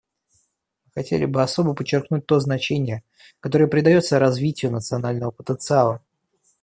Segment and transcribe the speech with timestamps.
[0.85, 3.03] Мы хотели бы особо подчеркнуть то значение,
[3.39, 6.01] которое придается развитию национального потенциала.